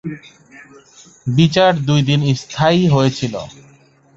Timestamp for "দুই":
1.87-2.01